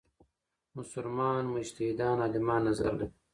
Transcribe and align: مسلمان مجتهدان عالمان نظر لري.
مسلمان 0.77 1.43
مجتهدان 1.55 2.17
عالمان 2.23 2.61
نظر 2.69 2.91
لري. 2.99 3.07